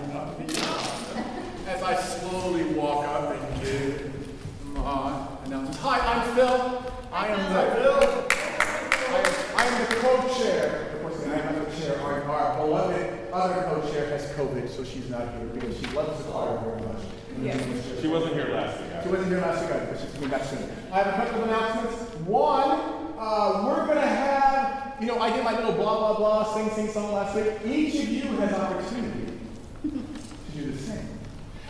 As 1.67 1.83
I 1.83 1.95
slowly 1.95 2.63
walk 2.65 3.05
up 3.07 3.31
and 3.31 3.61
give 3.61 4.08
my 4.83 5.27
announcements. 5.45 5.77
Hi, 5.79 5.99
I'm 5.99 6.35
Phil. 6.35 6.83
I 7.11 7.27
am 7.27 7.53
the 7.53 7.59
I 9.09 9.17
am, 9.19 9.33
I 9.55 9.63
am 9.65 9.89
the 9.89 9.95
co-chair. 9.95 10.91
Of 10.93 11.01
course, 11.01 11.25
I 11.25 11.39
am 11.39 11.65
the 11.65 11.71
chair. 11.75 11.99
Our, 12.01 12.23
our 12.23 12.57
beloved 12.57 13.31
other 13.33 13.63
co-chair 13.63 14.09
has 14.09 14.25
COVID, 14.33 14.69
so 14.69 14.83
she's 14.83 15.09
not 15.09 15.33
here 15.33 15.47
because 15.53 15.77
she 15.79 15.85
loves 15.87 16.23
the 16.23 16.31
choir 16.31 16.57
very 16.59 16.81
much. 16.81 18.01
She 18.01 18.07
wasn't 18.07 18.33
here 18.33 18.49
last 18.49 18.79
week. 18.79 18.89
She 19.03 19.09
wasn't 19.09 19.27
here 19.29 19.39
last 19.41 19.61
week, 19.61 19.89
but 19.89 19.99
she's 19.99 20.13
coming 20.13 20.29
back 20.29 20.43
soon. 20.43 20.69
I 20.91 21.03
have 21.03 21.07
a 21.07 21.11
couple 21.11 21.43
of 21.43 21.47
announcements. 21.49 22.15
One, 22.25 22.69
uh, 23.17 23.63
we're 23.65 23.87
gonna 23.87 24.01
have, 24.05 24.95
you 24.99 25.07
know, 25.07 25.19
I 25.19 25.31
did 25.33 25.43
my 25.43 25.55
little 25.55 25.73
blah 25.73 26.13
blah 26.13 26.17
blah 26.17 26.53
sing 26.53 26.69
sing 26.71 26.89
song 26.89 27.13
last 27.13 27.35
week. 27.35 27.53
Each 27.65 27.95
of 28.03 28.09
you 28.09 28.23
has 28.37 28.53
opportunity 28.53 29.33
to 29.83 29.89
do 30.55 30.71
the 30.71 30.77
same. 30.77 31.07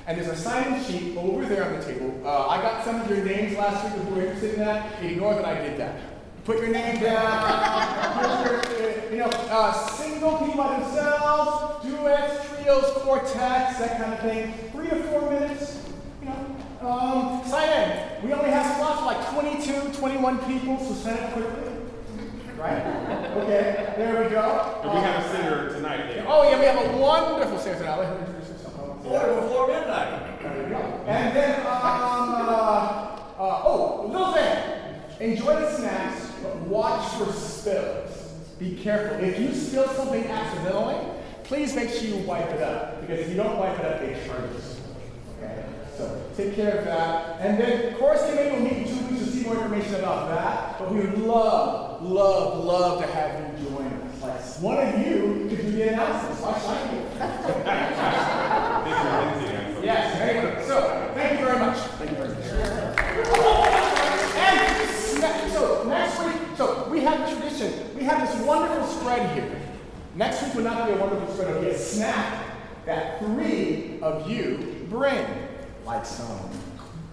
And 0.10 0.18
there's 0.18 0.28
a 0.28 0.36
sign-in 0.36 0.84
sheet 0.86 1.16
over 1.18 1.46
there 1.46 1.64
on 1.64 1.80
the 1.80 1.86
table. 1.86 2.20
Uh, 2.26 2.48
I 2.48 2.60
got 2.64 2.84
some 2.84 3.00
of 3.00 3.08
your 3.12 3.24
names 3.24 3.56
last 3.56 3.84
week 3.84 3.94
if 4.02 4.10
you 4.10 4.16
were 4.16 4.22
interested 4.22 4.54
in 4.56 4.60
that. 4.62 5.04
Ignore 5.04 5.36
that 5.36 5.46
I 5.46 5.62
did 5.62 5.78
that. 5.78 6.02
Put 6.46 6.58
your 6.58 6.70
name 6.70 7.00
down. 7.00 8.44
Your, 8.44 9.12
you 9.12 9.18
know, 9.18 9.30
uh, 9.52 9.72
single 9.72 10.38
people 10.38 10.56
by 10.56 10.80
themselves, 10.80 11.86
duets, 11.86 12.44
trios, 12.50 12.92
quartets, 13.04 13.78
that 13.78 14.00
kind 14.00 14.14
of 14.14 14.20
thing. 14.22 14.52
Three 14.72 14.88
to 14.88 14.96
four 15.10 15.30
minutes. 15.30 15.88
You 16.24 16.30
know, 16.30 16.90
um, 16.90 17.48
sign 17.48 17.70
in. 17.70 18.26
We 18.26 18.34
only 18.34 18.50
have 18.50 18.78
slots 18.78 19.02
for 19.02 19.06
like 19.06 19.30
22, 19.30 19.94
21 19.94 20.40
people, 20.40 20.80
so 20.80 20.96
sign 20.96 21.20
up 21.20 21.34
quickly. 21.34 21.72
Right? 22.58 22.82
Okay, 23.38 23.94
there 23.96 24.24
we 24.24 24.30
go. 24.32 24.82
And 24.82 24.92
we 24.92 24.98
have 25.02 25.24
a 25.24 25.30
singer 25.30 25.70
tonight. 25.70 26.08
Dave. 26.08 26.26
Oh, 26.28 26.50
yeah, 26.50 26.60
we 26.60 26.66
have 26.66 26.96
a 26.96 26.98
wonderful 26.98 27.60
singer 27.60 27.78
tonight. 27.78 28.39
Before 29.10 29.68
midnight. 29.68 30.22
And 31.08 31.36
then, 31.36 31.60
um, 31.62 31.66
uh, 31.66 33.18
uh, 33.40 33.64
oh, 33.66 34.08
little 34.12 34.34
thing. 34.34 34.58
Enjoy 35.20 35.60
the 35.60 35.72
snacks, 35.76 36.32
but 36.44 36.56
watch 36.62 37.08
for 37.16 37.32
spills. 37.34 38.12
Be 38.60 38.76
careful. 38.78 39.18
If 39.24 39.40
you 39.40 39.54
spill 39.54 39.88
something 39.90 40.24
accidentally, 40.26 40.98
please 41.44 41.76
make 41.76 41.90
sure 41.90 42.04
you 42.04 42.18
wipe 42.28 42.50
it 42.52 42.62
up. 42.62 43.02
Because 43.02 43.20
if 43.22 43.30
you 43.30 43.36
don't 43.36 43.58
wipe 43.58 43.80
it 43.80 43.86
up, 43.86 44.00
they 44.00 44.14
charge. 44.28 44.50
Okay? 45.42 45.64
So 45.98 46.22
take 46.38 46.56
care 46.56 46.78
of 46.78 46.86
that. 46.86 47.40
And 47.42 47.60
then 47.60 47.96
chorus 47.96 48.22
committee 48.30 48.52
will 48.52 48.62
meet 48.62 48.74
in 48.74 48.84
two 48.88 49.06
weeks 49.08 49.26
to 49.26 49.32
see 49.32 49.44
more 49.44 49.56
information 49.56 49.96
about 49.96 50.30
that. 50.30 50.78
But 50.78 50.92
we 50.94 51.00
would 51.00 51.18
love, 51.18 52.02
love, 52.04 52.64
love 52.64 53.02
to 53.02 53.08
have 53.08 53.60
you 53.60 53.70
join 53.70 53.88
us. 53.88 54.22
Like 54.22 54.42
one 54.64 54.78
of 54.88 55.00
you 55.08 55.48
could 55.50 55.62
do 55.62 55.72
the 55.72 55.90
announcements. 55.94 56.42
Why 56.42 56.60
should 56.60 56.94
you? 56.94 57.00
This 58.80 58.98
is 58.98 59.04
Lindsay 59.14 59.56
and 59.56 59.76
so- 59.76 59.82
Yes, 59.84 60.16
anyway, 60.22 60.64
so, 60.66 61.12
thank 61.14 61.40
you 61.40 61.46
very 61.46 61.60
much. 61.60 61.78
Thank 61.78 62.12
you 62.12 62.18
very 62.18 62.30
much. 62.30 62.38
And, 64.36 64.90
sna- 64.90 65.50
so, 65.52 65.84
next 65.88 66.20
week, 66.24 66.58
so, 66.58 66.88
we 66.90 67.02
have 67.02 67.20
a 67.28 67.36
tradition, 67.36 67.96
we 67.96 67.99
have 68.10 68.28
this 68.28 68.46
wonderful 68.46 68.88
spread 68.88 69.36
here. 69.36 69.62
Next 70.16 70.42
week 70.44 70.56
will 70.56 70.64
not 70.64 70.88
be 70.88 70.94
a 70.94 70.98
wonderful 70.98 71.34
spread, 71.34 71.50
it'll 71.50 71.62
be 71.62 71.70
a 71.70 71.78
snack 71.78 72.46
that 72.86 73.20
three 73.20 74.00
of 74.02 74.30
you 74.30 74.86
bring. 74.90 75.26
Like 75.86 76.06
some 76.06 76.50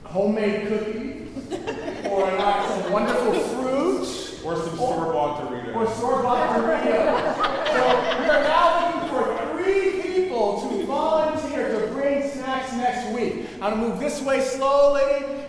homemade 0.05 0.69
cookies, 0.69 1.29
or 2.11 2.21
like 2.33 2.69
some 2.69 2.93
wonderful 2.93 3.33
fruit, 3.33 4.41
Or 4.45 4.57
some 4.57 4.75
store-bought 4.75 5.41
Doritos. 5.51 5.75
or 5.75 5.87
store-bought 5.95 6.57
Doritos. 6.57 7.37
So 7.67 8.21
we 8.21 8.29
are 8.29 8.43
now 8.43 8.93
looking 8.93 9.09
for 9.11 9.63
three 9.63 10.03
people 10.03 10.61
to 10.69 10.87
volunteer 10.87 11.81
to 11.81 11.87
bring 11.93 12.29
snacks 12.31 12.73
next 12.75 13.15
week. 13.15 13.47
I'm 13.55 13.71
gonna 13.75 13.77
move 13.77 13.99
this 13.99 14.21
way 14.23 14.41
slowly. 14.41 15.03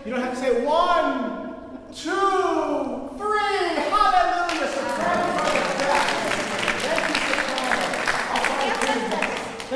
You 0.04 0.10
don't 0.12 0.20
have 0.22 0.34
to 0.34 0.40
say 0.40 0.64
one, 0.64 1.74
two, 1.94 3.10
three. 3.18 3.68
Hallelujah. 3.92 4.68
Soprano 4.72 5.32
brother 5.36 5.64
Jack. 5.78 6.06
Thank 6.80 7.08
you, 7.08 7.34
Soprano. 7.44 7.86
I'll 8.32 8.44
try 8.44 8.68
to 8.68 8.78
bring 8.86 9.10
them. 9.10 9.26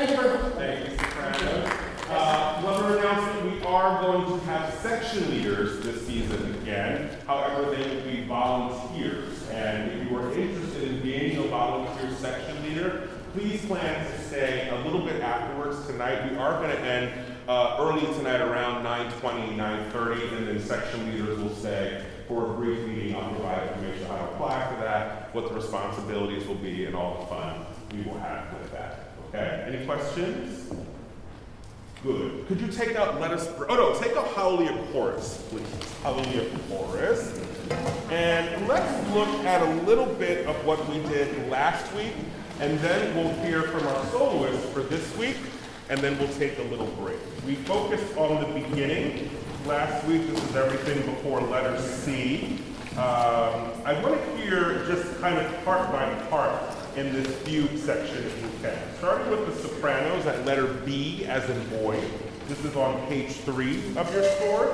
Thank 0.05 0.91
you 0.91 0.97
Soprano. 0.97 1.65
Uh, 2.09 2.55
another 2.59 2.97
announcement, 2.97 3.55
we 3.55 3.65
are 3.65 4.01
going 4.01 4.25
to 4.25 4.45
have 4.47 4.73
section 4.73 5.31
leaders 5.31 5.79
this 5.79 6.05
season 6.05 6.55
again. 6.55 7.09
However, 7.25 7.73
they 7.73 7.95
will 7.95 8.01
be 8.01 8.25
volunteers. 8.25 9.47
And 9.51 9.93
if 9.93 10.11
you 10.11 10.17
are 10.17 10.33
interested 10.33 10.89
in 10.89 10.99
being 10.99 11.37
a 11.37 11.43
volunteer 11.43 12.11
section 12.17 12.61
leader, 12.63 13.07
please 13.31 13.65
plan 13.65 14.05
to 14.05 14.19
stay 14.23 14.67
a 14.67 14.75
little 14.83 15.05
bit 15.05 15.21
afterwards 15.21 15.87
tonight. 15.87 16.29
We 16.29 16.37
are 16.37 16.61
going 16.61 16.75
to 16.75 16.81
end 16.81 17.25
uh, 17.47 17.77
early 17.79 18.01
tonight 18.17 18.41
around 18.41 18.83
9:20, 18.83 19.55
9:30, 19.55 20.37
and 20.37 20.47
then 20.49 20.59
section 20.59 21.09
leaders 21.11 21.39
will 21.39 21.55
stay 21.55 22.03
for 22.27 22.51
a 22.51 22.53
brief 22.55 22.85
meeting. 22.85 23.15
I'll 23.15 23.29
provide 23.29 23.69
information 23.69 24.07
on 24.07 24.17
how 24.17 24.25
to 24.25 24.31
apply 24.33 24.67
for 24.69 24.81
that, 24.81 25.33
what 25.33 25.47
the 25.47 25.55
responsibilities 25.55 26.45
will 26.45 26.55
be, 26.55 26.87
and 26.87 26.93
all 26.93 27.21
the 27.21 27.27
fun 27.27 27.65
we 27.93 28.01
will 28.01 28.19
have 28.19 28.51
with 28.59 28.69
that. 28.73 28.92
Okay, 29.33 29.63
any 29.65 29.83
questions? 29.83 30.71
Good. 32.03 32.47
Could 32.47 32.61
you 32.61 32.67
take 32.67 32.95
out 32.95 33.19
lettuce? 33.19 33.49
Oh 33.67 33.75
no, 33.75 33.99
take 33.99 34.15
out 34.15 34.27
Hallelujah 34.27 34.77
Chorus, 34.91 35.43
please. 35.49 35.65
Hallelujah 36.03 36.51
Chorus. 36.69 37.41
And 38.11 38.67
let's 38.67 39.09
look 39.09 39.27
at 39.43 39.63
a 39.63 39.81
little 39.85 40.05
bit 40.05 40.45
of 40.45 40.63
what 40.67 40.87
we 40.87 40.99
did 41.09 41.49
last 41.49 41.91
week, 41.95 42.13
and 42.59 42.77
then 42.81 43.15
we'll 43.15 43.33
hear 43.43 43.63
from 43.63 43.87
our 43.87 44.05
soloist 44.11 44.67
for 44.69 44.81
this 44.83 45.17
week, 45.17 45.37
and 45.89 45.99
then 45.99 46.15
we'll 46.19 46.33
take 46.33 46.59
a 46.59 46.63
little 46.63 46.85
break. 47.01 47.17
We 47.47 47.55
focused 47.55 48.15
on 48.15 48.39
the 48.39 48.59
beginning 48.59 49.31
last 49.65 50.05
week. 50.05 50.27
This 50.27 50.43
is 50.43 50.55
everything 50.55 51.03
before 51.11 51.41
letter 51.41 51.81
C. 51.81 52.59
Um, 52.91 53.71
I 53.83 53.99
want 54.03 54.23
to 54.23 54.37
hear 54.37 54.85
just 54.85 55.19
kind 55.19 55.39
of 55.39 55.65
part 55.65 55.91
by 55.91 56.13
part 56.29 56.82
in 56.95 57.11
this 57.13 57.27
fugue 57.41 57.77
section 57.77 58.17
if 58.17 58.41
you 58.41 58.49
can, 58.61 58.77
Starting 58.97 59.29
with 59.31 59.45
the 59.47 59.53
sopranos 59.67 60.25
at 60.27 60.45
letter 60.45 60.67
B 60.67 61.25
as 61.25 61.49
in 61.49 61.67
boy. 61.69 61.99
This 62.47 62.63
is 62.65 62.75
on 62.75 63.05
page 63.07 63.31
three 63.37 63.77
of 63.97 64.13
your 64.13 64.23
score. 64.23 64.67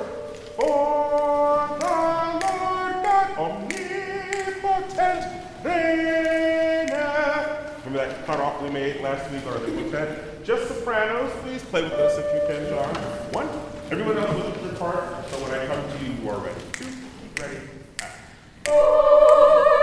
For 0.56 1.68
the 1.78 1.86
Lord 1.86 2.94
God 3.02 3.38
omnipotent 3.38 5.24
reigneth. 5.64 7.48
Remember 7.86 8.06
that 8.06 8.26
cutoff 8.26 8.60
we 8.62 8.70
made 8.70 9.00
last 9.00 9.30
week, 9.30 9.46
or 9.46 9.54
I 9.54 9.60
think? 9.60 10.44
Just 10.44 10.68
sopranos, 10.68 11.32
please 11.42 11.62
play 11.62 11.82
with 11.82 11.92
us 11.92 12.18
if 12.18 12.26
you 12.34 12.40
can, 12.48 12.68
John. 12.68 12.94
One. 13.32 13.48
Everyone 13.90 14.18
else 14.18 14.36
look 14.36 14.56
at 14.56 14.62
your 14.62 14.72
part, 14.74 15.28
so 15.30 15.36
when 15.42 15.52
I 15.52 15.66
come 15.66 15.98
to 15.98 16.04
you, 16.04 16.12
you 16.22 16.30
are 16.30 16.38
ready. 16.38 16.60
Two, 16.72 16.86
ready, 17.40 17.60
Oh. 18.68 19.79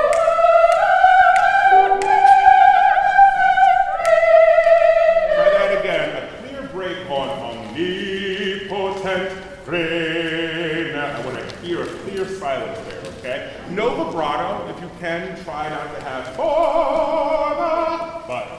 no 13.78 14.06
vibrato. 14.06 14.68
If 14.70 14.82
you 14.82 14.90
can, 15.00 15.42
try 15.44 15.70
not 15.70 15.94
to 15.94 16.02
have. 16.02 16.36
Oh, 16.40 18.24
but 18.28 18.57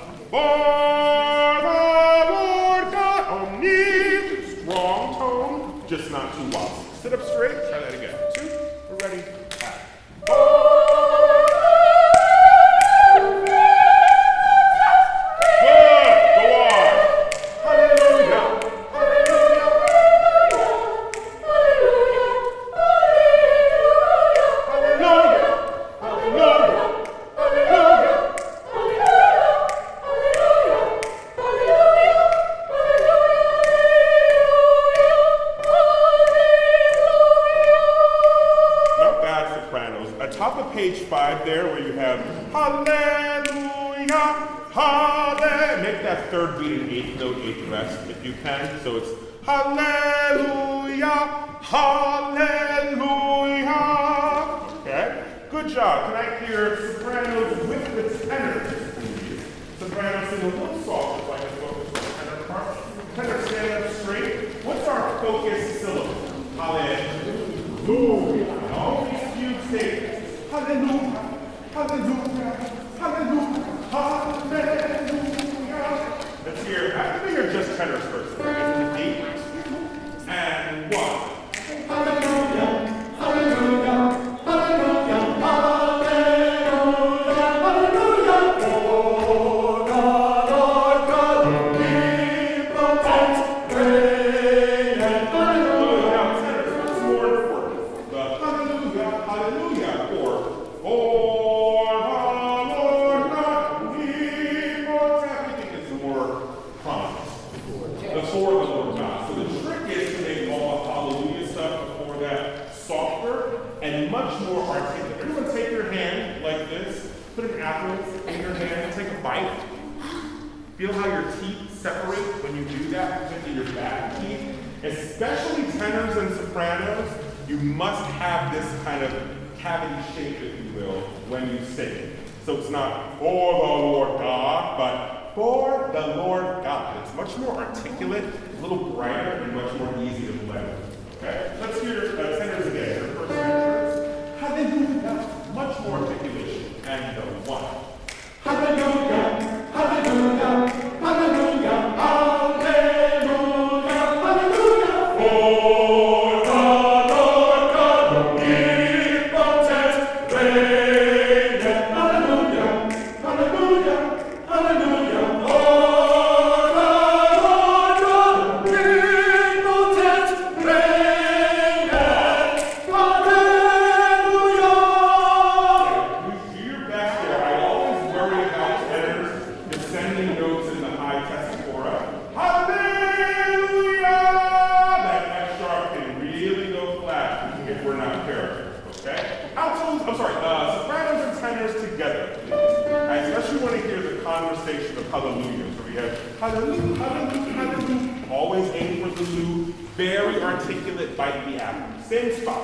inarticulate 200.49 201.17
bite 201.17 201.45
the 201.47 201.63
apple. 201.63 202.03
Same 202.05 202.41
spot. 202.41 202.59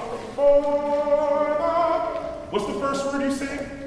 What's 2.50 2.66
the 2.66 2.74
first 2.74 3.06
word 3.06 3.22
you 3.22 3.32
say? 3.32 3.83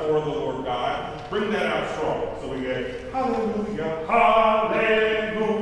for 0.00 0.20
the 0.20 0.30
Lord 0.30 0.64
God. 0.64 1.28
Bring 1.28 1.50
that 1.50 1.66
out 1.66 1.94
strong. 1.94 2.34
So 2.40 2.48
we 2.54 2.62
get 2.62 3.12
hallelujah, 3.12 4.06
hallelujah. 4.08 5.56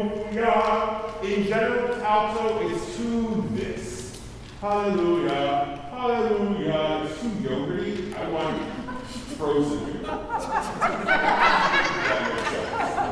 In 1.25 1.45
general, 1.45 2.01
alto 2.03 2.61
is 2.69 2.97
to 2.97 3.45
this. 3.51 4.21
Hallelujah, 4.61 5.89
hallelujah. 5.91 7.03
It's 7.05 7.21
too 7.21 7.29
yogurty. 7.29 8.15
I 8.15 8.31
want 8.31 8.73
frozen 9.37 9.85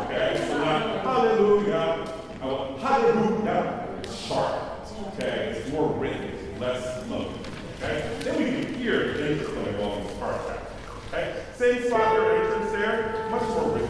okay, 0.07 0.47
so 0.49 0.59
not 0.59 1.03
hallelujah. 1.03 2.15
I 2.41 2.47
want 2.47 2.79
hallelujah. 2.79 3.89
It's 4.03 4.15
sharp. 4.17 4.55
Okay, 5.15 5.57
it's 5.57 5.69
more 5.73 5.89
rich, 5.95 6.31
less 6.61 7.05
low. 7.09 7.33
Okay, 7.83 8.17
then 8.21 8.35
we 8.39 8.45
can 8.63 8.75
hear 8.75 9.16
same 11.59 11.91
Father, 11.91 12.37
ancient 12.37 12.71
there, 12.71 13.29
much 13.31 13.43
more. 13.49 13.86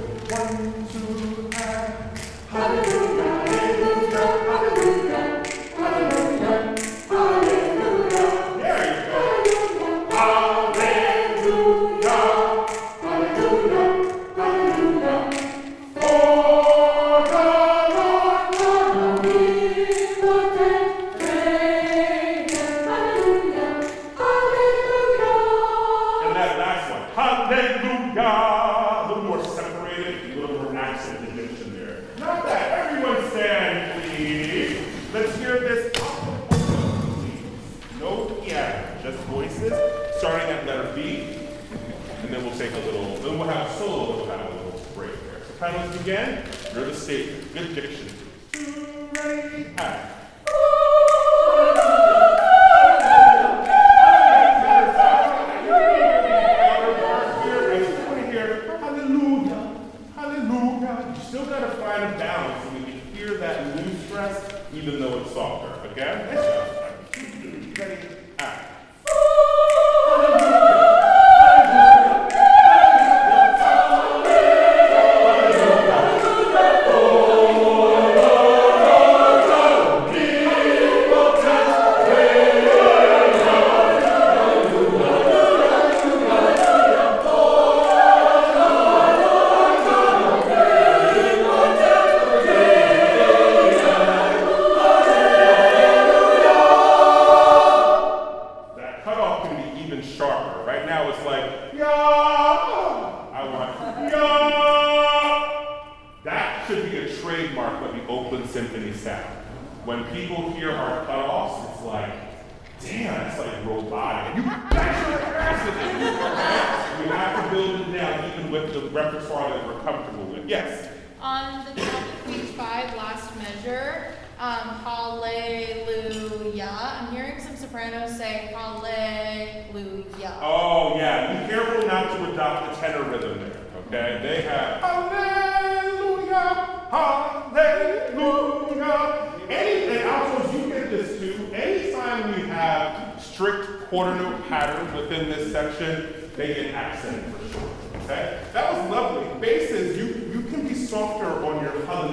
again, 46.06 46.40
you're 46.72 46.94
statement. 46.94 47.52
Good 47.52 47.74
diction. 47.74 48.05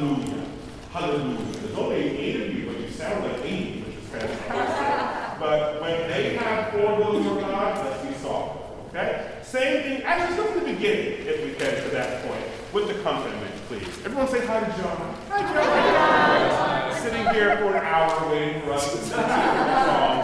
Hallelujah. 0.03 0.45
Hallelujah. 0.91 1.37
There's 1.61 1.77
only 1.77 1.95
eight 1.95 2.41
of 2.41 2.53
you, 2.55 2.65
but 2.65 2.79
you 2.79 2.89
sound 2.89 3.23
like 3.23 3.41
80, 3.45 3.81
which 3.83 3.95
is 3.95 4.09
fantastic. 4.09 5.39
but 5.39 5.81
when 5.81 6.09
they 6.09 6.35
have 6.35 6.71
four 6.73 6.95
wills 6.97 7.25
of 7.25 7.39
God, 7.39 7.85
let's 7.85 8.05
be 8.05 8.13
soft. 8.21 8.59
Okay? 8.89 9.31
Same 9.43 9.83
thing. 9.83 10.03
Actually, 10.03 10.33
still 10.33 10.47
at 10.49 10.65
the 10.65 10.73
beginning, 10.73 11.25
if 11.25 11.45
we 11.45 11.53
can, 11.53 11.83
to 11.83 11.89
that 11.91 12.27
point, 12.27 12.43
with 12.73 12.87
the 12.89 13.01
compliment, 13.01 13.55
please. 13.67 13.87
Everyone 14.05 14.27
say 14.27 14.45
hi 14.45 14.59
to 14.59 14.81
John. 14.81 15.15
Hi, 15.29 16.91
John. 16.91 17.01
Sitting 17.01 17.25
here 17.33 17.57
for 17.57 17.75
an 17.75 17.85
hour 17.85 18.29
waiting 18.29 18.61
for 18.63 18.73
us 18.73 18.91
to 18.91 18.97
sing 19.03 19.09
song. 19.09 20.22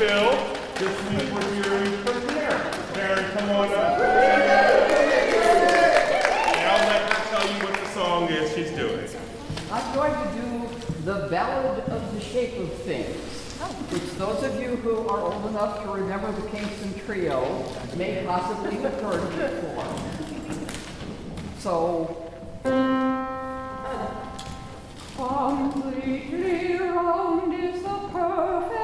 Phil. 0.00 0.32
This 0.76 0.96
week 1.10 1.28
we're 1.30 1.52
hearing 1.62 1.92
from 2.04 2.26
Karen. 2.28 2.72
Mary, 2.94 3.22
come 3.34 3.50
on 3.50 3.68
up. 3.68 4.00
And 6.56 6.64
I'll 6.70 6.86
let 6.88 7.02
her 7.12 7.20
tell 7.28 7.46
you 7.46 7.58
what 7.66 7.74
the 7.78 7.86
song 7.88 8.28
is 8.28 8.54
she's 8.54 8.70
doing. 8.70 9.06
I'm 9.70 9.94
going 9.94 10.14
to 10.14 10.28
do 10.40 10.68
the 11.04 11.28
Ballad 11.28 11.80
of 11.90 12.14
the 12.14 12.20
Shape 12.22 12.58
of 12.60 12.72
Things, 12.76 13.14
which 13.90 14.10
those 14.12 14.42
of 14.42 14.58
you 14.58 14.76
who 14.76 15.06
are 15.06 15.20
old 15.20 15.44
enough 15.50 15.82
to 15.82 15.90
remember 15.90 16.32
the 16.32 16.48
Kingston 16.48 16.94
Trio 17.04 17.62
may 17.94 18.24
possibly 18.24 18.76
have 18.76 18.98
heard 19.02 19.20
before. 19.36 19.84
So 21.58 22.16
Completely 25.14 26.78
round 26.78 27.52
is 27.52 27.82
the 27.82 28.08
perfect. 28.10 28.79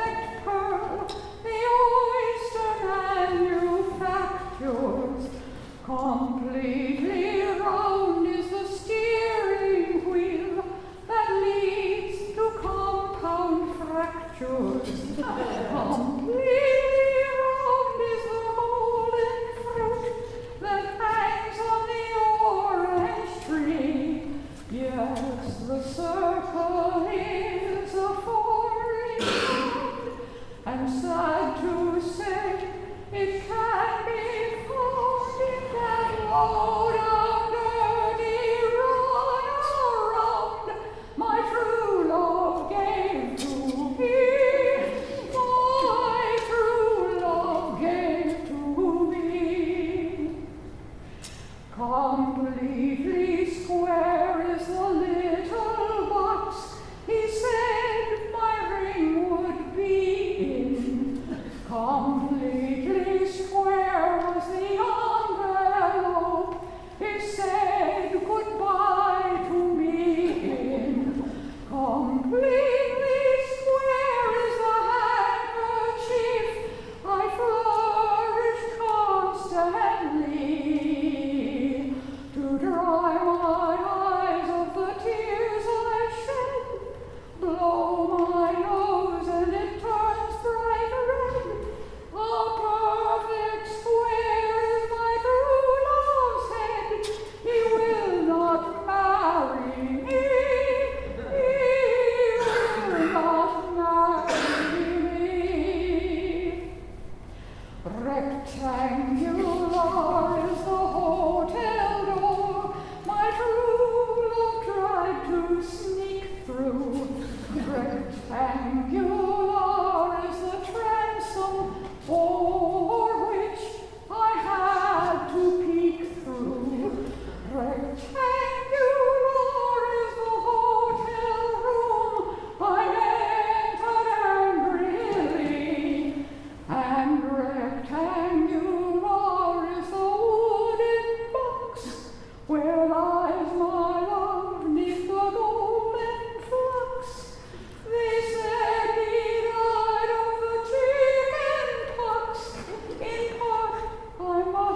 In. 61.77 62.16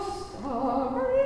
I 0.01 0.03
must 0.03 0.35
agree. 0.35 1.21